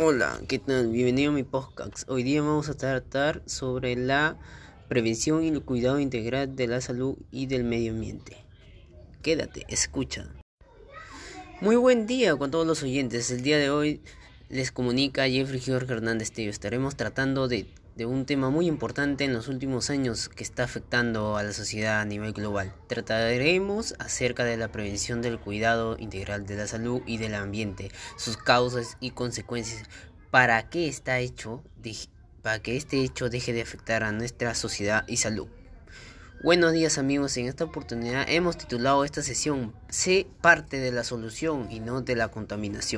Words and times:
Hola, 0.00 0.40
¿qué 0.46 0.60
tal? 0.60 0.92
Bienvenido 0.92 1.32
a 1.32 1.34
mi 1.34 1.42
podcast. 1.42 2.08
Hoy 2.08 2.22
día 2.22 2.40
vamos 2.40 2.68
a 2.68 2.74
tratar 2.74 3.42
sobre 3.46 3.96
la 3.96 4.38
prevención 4.86 5.42
y 5.42 5.48
el 5.48 5.60
cuidado 5.60 5.98
integral 5.98 6.54
de 6.54 6.68
la 6.68 6.80
salud 6.80 7.16
y 7.32 7.46
del 7.46 7.64
medio 7.64 7.90
ambiente. 7.90 8.36
Quédate, 9.22 9.64
escucha. 9.66 10.32
Muy 11.60 11.74
buen 11.74 12.06
día 12.06 12.36
con 12.36 12.52
todos 12.52 12.64
los 12.64 12.84
oyentes. 12.84 13.32
El 13.32 13.42
día 13.42 13.58
de 13.58 13.70
hoy 13.70 14.00
les 14.48 14.70
comunica 14.70 15.28
Jeffrey 15.28 15.58
George 15.58 15.92
Hernández 15.92 16.30
Tío. 16.30 16.48
Estaremos 16.48 16.94
tratando 16.94 17.48
de 17.48 17.66
de 17.98 18.06
un 18.06 18.26
tema 18.26 18.48
muy 18.48 18.68
importante 18.68 19.24
en 19.24 19.34
los 19.34 19.48
últimos 19.48 19.90
años 19.90 20.28
que 20.28 20.44
está 20.44 20.62
afectando 20.62 21.36
a 21.36 21.42
la 21.42 21.52
sociedad 21.52 22.00
a 22.00 22.04
nivel 22.04 22.32
global. 22.32 22.72
Trataremos 22.86 23.96
acerca 23.98 24.44
de 24.44 24.56
la 24.56 24.70
prevención 24.70 25.20
del 25.20 25.40
cuidado 25.40 25.96
integral 25.98 26.46
de 26.46 26.56
la 26.56 26.68
salud 26.68 27.02
y 27.06 27.16
del 27.16 27.34
ambiente, 27.34 27.90
sus 28.16 28.36
causas 28.36 28.96
y 29.00 29.10
consecuencias, 29.10 29.82
para 30.30 30.70
que 30.70 30.86
está 30.86 31.18
hecho, 31.18 31.64
para 32.40 32.60
que 32.60 32.76
este 32.76 33.02
hecho 33.02 33.30
deje 33.30 33.52
de 33.52 33.62
afectar 33.62 34.04
a 34.04 34.12
nuestra 34.12 34.54
sociedad 34.54 35.04
y 35.08 35.16
salud. 35.16 35.48
Buenos 36.44 36.72
días 36.72 36.98
amigos, 36.98 37.36
en 37.36 37.46
esta 37.48 37.64
oportunidad 37.64 38.26
hemos 38.28 38.56
titulado 38.56 39.04
esta 39.04 39.22
sesión 39.22 39.74
Sé 39.88 40.28
parte 40.40 40.78
de 40.78 40.92
la 40.92 41.02
solución 41.02 41.66
y 41.68 41.80
no 41.80 42.00
de 42.00 42.14
la 42.14 42.28
contaminación. 42.28 42.97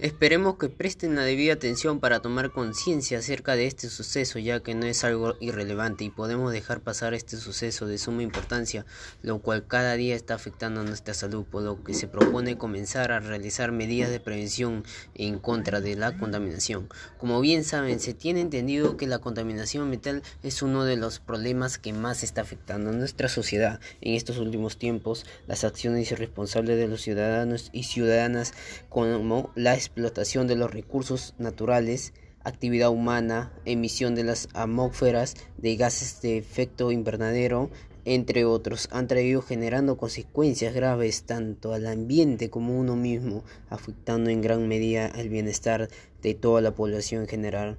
Esperemos 0.00 0.58
que 0.58 0.68
presten 0.68 1.16
la 1.16 1.24
debida 1.24 1.54
atención 1.54 1.98
para 1.98 2.20
tomar 2.20 2.52
conciencia 2.52 3.18
acerca 3.18 3.56
de 3.56 3.66
este 3.66 3.88
suceso, 3.88 4.38
ya 4.38 4.60
que 4.60 4.76
no 4.76 4.86
es 4.86 5.02
algo 5.02 5.34
irrelevante 5.40 6.04
y 6.04 6.10
podemos 6.10 6.52
dejar 6.52 6.82
pasar 6.82 7.14
este 7.14 7.36
suceso 7.36 7.84
de 7.88 7.98
suma 7.98 8.22
importancia, 8.22 8.86
lo 9.22 9.40
cual 9.40 9.66
cada 9.66 9.94
día 9.94 10.14
está 10.14 10.34
afectando 10.34 10.82
a 10.82 10.84
nuestra 10.84 11.14
salud, 11.14 11.44
por 11.44 11.64
lo 11.64 11.82
que 11.82 11.94
se 11.94 12.06
propone 12.06 12.56
comenzar 12.56 13.10
a 13.10 13.18
realizar 13.18 13.72
medidas 13.72 14.10
de 14.10 14.20
prevención 14.20 14.84
en 15.16 15.40
contra 15.40 15.80
de 15.80 15.96
la 15.96 16.16
contaminación. 16.16 16.88
Como 17.18 17.40
bien 17.40 17.64
saben, 17.64 17.98
se 17.98 18.14
tiene 18.14 18.40
entendido 18.40 18.96
que 18.96 19.08
la 19.08 19.18
contaminación 19.18 19.90
metal 19.90 20.22
es 20.44 20.62
uno 20.62 20.84
de 20.84 20.96
los 20.96 21.18
problemas 21.18 21.76
que 21.76 21.92
más 21.92 22.22
está 22.22 22.42
afectando 22.42 22.90
a 22.90 22.92
nuestra 22.92 23.28
sociedad 23.28 23.80
en 24.00 24.14
estos 24.14 24.38
últimos 24.38 24.78
tiempos. 24.78 25.26
Las 25.48 25.64
acciones 25.64 26.12
irresponsables 26.12 26.78
de 26.78 26.86
los 26.86 27.02
ciudadanos 27.02 27.70
y 27.72 27.82
ciudadanas 27.82 28.54
como 28.88 29.50
la 29.56 29.87
explotación 29.88 30.46
de 30.46 30.56
los 30.56 30.70
recursos 30.70 31.34
naturales, 31.38 32.12
actividad 32.44 32.90
humana, 32.90 33.52
emisión 33.64 34.14
de 34.14 34.24
las 34.24 34.48
atmósferas 34.52 35.34
de 35.56 35.76
gases 35.76 36.20
de 36.20 36.36
efecto 36.36 36.92
invernadero, 36.92 37.70
entre 38.04 38.44
otros, 38.44 38.88
han 38.92 39.06
traído 39.06 39.42
generando 39.42 39.96
consecuencias 39.96 40.74
graves 40.74 41.24
tanto 41.24 41.72
al 41.72 41.86
ambiente 41.86 42.48
como 42.48 42.74
a 42.74 42.76
uno 42.76 42.96
mismo, 42.96 43.44
afectando 43.70 44.30
en 44.30 44.40
gran 44.40 44.68
medida 44.68 45.06
el 45.08 45.28
bienestar 45.28 45.88
de 46.22 46.34
toda 46.34 46.60
la 46.60 46.74
población 46.74 47.22
en 47.22 47.28
general. 47.28 47.78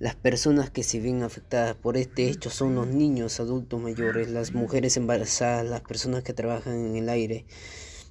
Las 0.00 0.16
personas 0.16 0.70
que 0.70 0.82
se 0.82 1.00
ven 1.00 1.22
afectadas 1.22 1.74
por 1.74 1.96
este 1.96 2.28
hecho 2.28 2.50
son 2.50 2.74
los 2.74 2.86
niños, 2.86 3.40
adultos 3.40 3.80
mayores, 3.80 4.28
las 4.28 4.54
mujeres 4.54 4.96
embarazadas, 4.96 5.66
las 5.66 5.80
personas 5.80 6.22
que 6.22 6.34
trabajan 6.34 6.74
en 6.74 6.96
el 6.96 7.08
aire, 7.08 7.46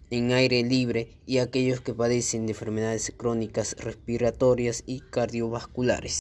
en 0.09 0.31
aire 0.31 0.63
libre 0.63 1.17
y 1.25 1.39
aquellos 1.39 1.81
que 1.81 1.93
padecen 1.93 2.45
de 2.45 2.53
enfermedades 2.53 3.13
crónicas 3.15 3.75
respiratorias 3.79 4.83
y 4.85 5.01
cardiovasculares. 5.01 6.19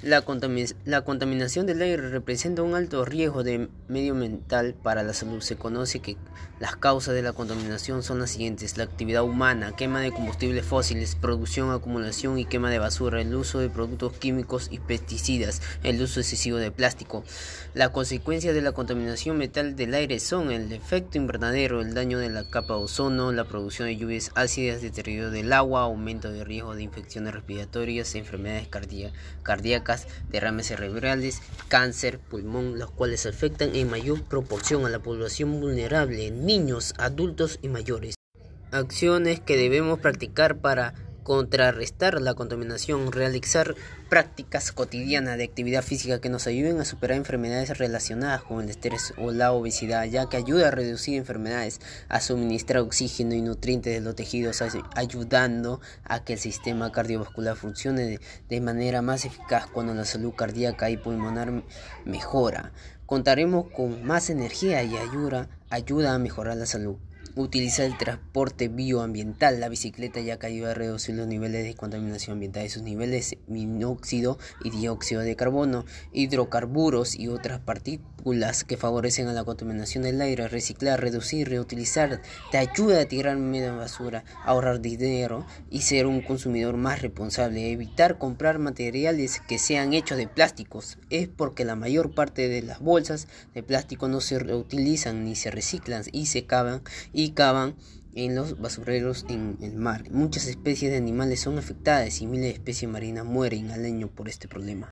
La, 0.00 0.22
contaminación 0.22 1.66
del 1.66 1.82
aire 1.82 2.08
representa 2.08 2.62
un 2.62 2.76
alto 2.76 3.04
riesgo 3.04 3.42
de 3.42 3.68
medio 3.88 4.14
mental 4.14 4.76
para 4.80 5.02
la 5.02 5.12
salud. 5.12 5.40
Se 5.40 5.56
conoce 5.56 5.98
que 5.98 6.16
las 6.60 6.76
causas 6.76 7.14
de 7.14 7.22
la 7.22 7.32
contaminación 7.32 8.04
son 8.04 8.20
las 8.20 8.30
siguientes: 8.30 8.76
la 8.76 8.84
actividad 8.84 9.24
humana, 9.24 9.74
quema 9.74 10.00
de 10.00 10.12
combustibles 10.12 10.64
fósiles, 10.64 11.16
producción, 11.16 11.72
acumulación 11.72 12.38
y 12.38 12.44
quema 12.44 12.70
de 12.70 12.78
basura, 12.78 13.20
el 13.20 13.34
uso 13.34 13.58
de 13.58 13.70
productos 13.70 14.12
químicos 14.12 14.68
y 14.70 14.78
pesticidas, 14.78 15.62
el 15.82 16.00
uso 16.00 16.20
excesivo 16.20 16.58
de 16.58 16.70
plástico. 16.70 17.24
La 17.74 17.90
consecuencia 17.90 18.52
de 18.52 18.62
la 18.62 18.70
contaminación 18.70 19.36
metal 19.36 19.74
del 19.74 19.94
aire 19.94 20.20
son 20.20 20.52
el 20.52 20.70
efecto 20.70 21.18
invernadero, 21.18 21.80
el 21.80 21.94
daño 21.94 22.20
de 22.20 22.28
la 22.28 22.48
capa 22.48 22.74
de 22.74 22.84
ozono, 22.84 23.32
la 23.32 23.46
producción 23.46 23.88
de 23.88 23.96
lluvias 23.96 24.30
ácidas, 24.36 24.80
deterioro 24.80 25.32
del 25.32 25.52
agua, 25.52 25.82
aumento 25.82 26.30
de 26.30 26.44
riesgo 26.44 26.76
de 26.76 26.84
infecciones 26.84 27.34
respiratorias, 27.34 28.14
enfermedades 28.14 28.68
cardíacas 29.42 29.87
derrames 30.28 30.66
cerebrales, 30.66 31.40
cáncer, 31.68 32.18
pulmón, 32.18 32.78
los 32.78 32.90
cuales 32.90 33.26
afectan 33.26 33.74
en 33.74 33.90
mayor 33.90 34.22
proporción 34.24 34.84
a 34.84 34.90
la 34.90 34.98
población 34.98 35.60
vulnerable, 35.60 36.30
niños, 36.30 36.94
adultos 36.98 37.58
y 37.62 37.68
mayores. 37.68 38.14
Acciones 38.70 39.40
que 39.40 39.56
debemos 39.56 39.98
practicar 39.98 40.58
para 40.58 40.94
contrarrestar 41.28 42.22
la 42.22 42.32
contaminación, 42.32 43.12
realizar 43.12 43.74
prácticas 44.08 44.72
cotidianas 44.72 45.36
de 45.36 45.44
actividad 45.44 45.82
física 45.82 46.22
que 46.22 46.30
nos 46.30 46.46
ayuden 46.46 46.80
a 46.80 46.86
superar 46.86 47.18
enfermedades 47.18 47.76
relacionadas 47.76 48.42
con 48.42 48.64
el 48.64 48.70
estrés 48.70 49.12
o 49.18 49.30
la 49.30 49.52
obesidad, 49.52 50.06
ya 50.06 50.30
que 50.30 50.38
ayuda 50.38 50.68
a 50.68 50.70
reducir 50.70 51.18
enfermedades, 51.18 51.82
a 52.08 52.22
suministrar 52.22 52.80
oxígeno 52.80 53.34
y 53.34 53.42
nutrientes 53.42 53.92
de 53.92 54.00
los 54.00 54.16
tejidos, 54.16 54.62
ayudando 54.94 55.82
a 56.02 56.24
que 56.24 56.32
el 56.32 56.38
sistema 56.38 56.92
cardiovascular 56.92 57.56
funcione 57.56 58.18
de, 58.48 58.60
manera 58.62 59.02
más 59.02 59.26
eficaz 59.26 59.66
cuando 59.66 59.92
la 59.92 60.06
salud 60.06 60.32
cardíaca 60.32 60.88
y 60.88 60.96
pulmonar 60.96 61.62
mejora. 62.06 62.72
Contaremos 63.04 63.70
con 63.70 64.02
más 64.02 64.30
energía 64.30 64.82
y 64.82 64.96
ayuda, 64.96 65.50
ayuda 65.68 66.14
a 66.14 66.18
mejorar 66.18 66.56
la 66.56 66.64
salud. 66.64 66.96
Utiliza 67.40 67.84
el 67.84 67.96
transporte 67.96 68.66
bioambiental. 68.66 69.60
La 69.60 69.68
bicicleta 69.68 70.18
ya 70.18 70.40
que 70.40 70.48
ayuda 70.48 70.72
a 70.72 70.74
reducir 70.74 71.14
los 71.14 71.28
niveles 71.28 71.62
de 71.62 71.76
contaminación 71.76 72.32
ambiental 72.32 72.66
y 72.66 72.68
sus 72.68 72.82
niveles 72.82 73.36
de 73.46 73.66
monóxido 73.66 74.38
y 74.64 74.70
dióxido 74.70 75.20
de 75.20 75.36
carbono, 75.36 75.84
hidrocarburos 76.12 77.14
y 77.14 77.28
otras 77.28 77.60
partículas 77.60 78.17
que 78.66 78.76
favorecen 78.76 79.28
a 79.28 79.32
la 79.32 79.44
contaminación 79.44 80.04
del 80.04 80.20
aire. 80.20 80.48
Reciclar, 80.48 81.00
reducir, 81.00 81.48
reutilizar 81.48 82.20
te 82.50 82.58
ayuda 82.58 83.00
a 83.00 83.04
tirar 83.06 83.38
menos 83.38 83.78
basura, 83.78 84.24
ahorrar 84.44 84.80
dinero 84.80 85.46
y 85.70 85.80
ser 85.80 86.06
un 86.06 86.20
consumidor 86.20 86.76
más 86.76 87.00
responsable. 87.00 87.72
Evitar 87.72 88.18
comprar 88.18 88.58
materiales 88.58 89.40
que 89.48 89.58
sean 89.58 89.94
hechos 89.94 90.18
de 90.18 90.28
plásticos. 90.28 90.98
Es 91.08 91.28
porque 91.28 91.64
la 91.64 91.74
mayor 91.74 92.14
parte 92.14 92.48
de 92.48 92.60
las 92.60 92.80
bolsas 92.80 93.28
de 93.54 93.62
plástico 93.62 94.08
no 94.08 94.20
se 94.20 94.38
reutilizan 94.38 95.24
ni 95.24 95.34
se 95.34 95.50
reciclan 95.50 96.02
y 96.12 96.26
se 96.26 96.44
cavan 96.44 96.82
y 97.14 97.30
cavan 97.30 97.76
en 98.14 98.34
los 98.34 98.60
basureros 98.60 99.24
en 99.30 99.56
el 99.62 99.76
mar. 99.76 100.10
Muchas 100.10 100.46
especies 100.48 100.90
de 100.90 100.98
animales 100.98 101.40
son 101.40 101.56
afectadas 101.56 102.20
y 102.20 102.26
miles 102.26 102.46
de 102.46 102.50
especies 102.50 102.90
marinas 102.90 103.24
mueren 103.24 103.70
al 103.70 103.84
año 103.84 104.08
por 104.08 104.28
este 104.28 104.48
problema. 104.48 104.90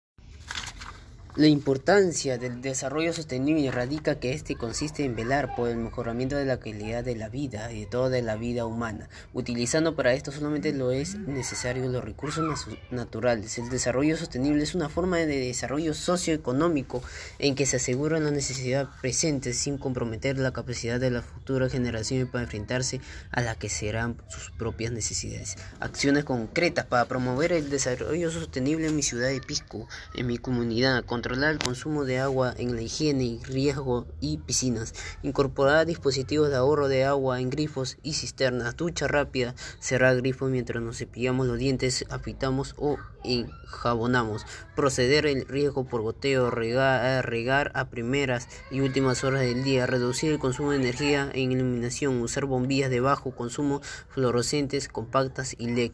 La 1.37 1.49
importancia 1.49 2.39
del 2.39 2.63
desarrollo 2.63 3.13
sostenible 3.13 3.71
radica 3.71 4.19
que 4.19 4.33
este 4.33 4.57
consiste 4.57 5.05
en 5.05 5.15
velar 5.15 5.55
por 5.55 5.69
el 5.69 5.77
mejoramiento 5.77 6.35
de 6.35 6.47
la 6.47 6.59
calidad 6.59 7.05
de 7.05 7.15
la 7.15 7.29
vida 7.29 7.71
y 7.73 7.81
de 7.81 7.87
toda 7.87 8.19
la 8.23 8.37
vida 8.37 8.65
humana, 8.65 9.11
utilizando 9.35 9.95
para 9.95 10.15
esto 10.15 10.33
solamente 10.33 10.73
lo 10.73 10.93
es 10.93 11.15
necesario 11.15 11.91
los 11.91 12.03
recursos 12.03 12.67
naturales. 12.91 13.59
El 13.59 13.69
desarrollo 13.69 14.17
sostenible 14.17 14.63
es 14.63 14.75
una 14.75 14.89
forma 14.89 15.19
de 15.19 15.27
desarrollo 15.27 15.93
socioeconómico 15.93 17.03
en 17.39 17.55
que 17.55 17.67
se 17.67 17.77
asegura 17.77 18.19
la 18.19 18.31
necesidad 18.31 18.89
presente 19.03 19.53
sin 19.53 19.77
comprometer 19.77 20.39
la 20.39 20.55
capacidad 20.55 20.99
de 20.99 21.11
las 21.11 21.27
futuras 21.27 21.71
generaciones 21.71 22.29
para 22.29 22.45
enfrentarse 22.45 23.03
a 23.31 23.43
las 23.43 23.59
que 23.59 23.69
serán 23.69 24.17
sus 24.29 24.53
propias 24.53 24.91
necesidades. 24.91 25.57
Acciones 25.81 26.25
concretas 26.25 26.87
para 26.87 27.05
promover 27.05 27.53
el 27.53 27.69
desarrollo 27.69 28.31
sostenible 28.31 28.87
en 28.87 28.97
mi 28.97 29.03
ciudad 29.03 29.29
de 29.29 29.43
Pisco, 29.43 29.87
en 30.15 30.29
mi 30.29 30.39
comunidad, 30.39 31.05
controlar 31.27 31.55
el 31.55 31.59
consumo 31.59 32.05
de 32.05 32.21
agua 32.21 32.55
en 32.57 32.77
la 32.77 32.83
higiene 32.83 33.25
y 33.25 33.43
riesgo 33.43 34.07
y 34.21 34.39
piscinas, 34.39 34.95
incorporar 35.25 35.85
dispositivos 35.85 36.51
de 36.51 36.55
ahorro 36.55 36.87
de 36.87 37.03
agua 37.03 37.41
en 37.41 37.51
grifos 37.51 37.99
y 38.05 38.13
cisternas, 38.13 38.77
ducha 38.77 39.09
rápida, 39.09 39.57
cerrar 39.81 40.15
grifos 40.19 40.53
mientras 40.53 40.81
nos 40.81 40.99
cepillamos 40.99 41.49
los 41.49 41.59
dientes, 41.59 42.05
afeitamos 42.11 42.77
o 42.79 42.97
enjabonamos, 43.25 44.47
proceder 44.77 45.27
el 45.27 45.49
riesgo 45.49 45.89
por 45.89 46.03
goteo, 46.03 46.53
regar, 46.53 47.29
regar 47.29 47.73
a 47.75 47.91
primeras 47.91 48.47
y 48.71 48.79
últimas 48.79 49.25
horas 49.25 49.41
del 49.41 49.65
día, 49.65 49.85
reducir 49.85 50.31
el 50.31 50.39
consumo 50.39 50.71
de 50.71 50.77
energía 50.77 51.29
en 51.35 51.51
iluminación, 51.51 52.23
usar 52.23 52.45
bombillas 52.45 52.89
de 52.89 53.01
bajo 53.01 53.33
consumo 53.33 53.81
fluorescentes, 54.11 54.87
compactas 54.87 55.57
y 55.59 55.67
LED 55.67 55.91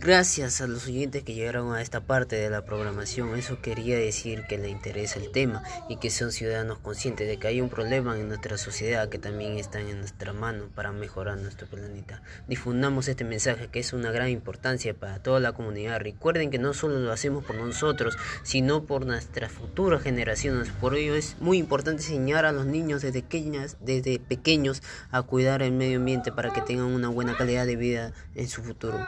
Gracias 0.00 0.60
a 0.60 0.68
los 0.68 0.86
oyentes 0.86 1.24
que 1.24 1.34
llegaron 1.34 1.74
a 1.74 1.82
esta 1.82 2.00
parte 2.00 2.36
de 2.36 2.50
la 2.50 2.64
programación, 2.64 3.36
eso 3.36 3.60
quería 3.60 3.98
decir 3.98 4.44
que 4.48 4.56
le 4.56 4.68
interesa 4.68 5.18
el 5.18 5.32
tema 5.32 5.64
y 5.88 5.96
que 5.96 6.08
son 6.10 6.30
ciudadanos 6.30 6.78
conscientes 6.78 7.26
de 7.26 7.36
que 7.38 7.48
hay 7.48 7.60
un 7.60 7.68
problema 7.68 8.16
en 8.16 8.28
nuestra 8.28 8.58
sociedad 8.58 9.08
que 9.08 9.18
también 9.18 9.58
está 9.58 9.80
en 9.80 9.98
nuestra 9.98 10.32
mano 10.32 10.68
para 10.72 10.92
mejorar 10.92 11.38
nuestro 11.38 11.66
planeta. 11.66 12.22
Difundamos 12.46 13.08
este 13.08 13.24
mensaje 13.24 13.70
que 13.72 13.80
es 13.80 13.92
una 13.92 14.12
gran 14.12 14.28
importancia 14.28 14.94
para 14.94 15.20
toda 15.20 15.40
la 15.40 15.50
comunidad. 15.50 15.98
Recuerden 15.98 16.52
que 16.52 16.60
no 16.60 16.74
solo 16.74 17.00
lo 17.00 17.10
hacemos 17.10 17.42
por 17.42 17.56
nosotros, 17.56 18.16
sino 18.44 18.84
por 18.84 19.04
nuestras 19.04 19.50
futuras 19.50 20.00
generaciones. 20.00 20.70
Por 20.80 20.94
ello 20.94 21.16
es 21.16 21.34
muy 21.40 21.58
importante 21.58 22.04
enseñar 22.04 22.46
a 22.46 22.52
los 22.52 22.66
niños 22.66 23.02
desde 23.02 23.22
pequeñas, 23.22 23.76
desde 23.80 24.20
pequeños 24.20 24.80
a 25.10 25.22
cuidar 25.22 25.60
el 25.60 25.72
medio 25.72 25.98
ambiente 25.98 26.30
para 26.30 26.52
que 26.52 26.62
tengan 26.62 26.86
una 26.86 27.08
buena 27.08 27.36
calidad 27.36 27.66
de 27.66 27.74
vida 27.74 28.12
en 28.36 28.48
su 28.48 28.62
futuro. 28.62 29.04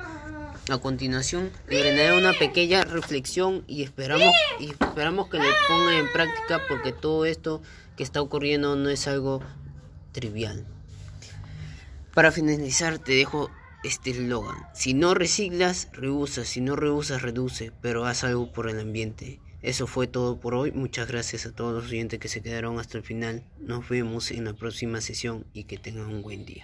Continuación, 0.80 1.50
le 1.68 2.12
una 2.12 2.32
pequeña 2.32 2.84
reflexión 2.84 3.64
y 3.66 3.82
esperamos, 3.82 4.32
y 4.58 4.70
esperamos 4.70 5.28
que 5.28 5.38
le 5.38 5.48
ponga 5.68 5.98
en 5.98 6.10
práctica 6.12 6.60
porque 6.68 6.92
todo 6.92 7.24
esto 7.24 7.62
que 7.96 8.02
está 8.02 8.20
ocurriendo 8.20 8.76
no 8.76 8.88
es 8.88 9.06
algo 9.06 9.40
trivial. 10.12 10.66
Para 12.14 12.32
finalizar, 12.32 12.98
te 12.98 13.12
dejo 13.12 13.50
este 13.84 14.10
eslogan. 14.10 14.56
Si 14.74 14.94
no 14.94 15.14
reciclas, 15.14 15.88
rehusas. 15.92 16.48
Si 16.48 16.60
no 16.60 16.76
rehusas, 16.76 17.22
reduce. 17.22 17.72
Pero 17.80 18.04
haz 18.04 18.24
algo 18.24 18.52
por 18.52 18.68
el 18.68 18.80
ambiente. 18.80 19.40
Eso 19.62 19.86
fue 19.86 20.06
todo 20.06 20.40
por 20.40 20.54
hoy. 20.54 20.72
Muchas 20.72 21.06
gracias 21.08 21.46
a 21.46 21.52
todos 21.52 21.74
los 21.74 21.90
oyentes 21.90 22.18
que 22.18 22.28
se 22.28 22.42
quedaron 22.42 22.78
hasta 22.78 22.98
el 22.98 23.04
final. 23.04 23.44
Nos 23.60 23.88
vemos 23.88 24.30
en 24.30 24.46
la 24.46 24.54
próxima 24.54 25.00
sesión 25.00 25.46
y 25.52 25.64
que 25.64 25.78
tengan 25.78 26.06
un 26.06 26.22
buen 26.22 26.44
día. 26.44 26.58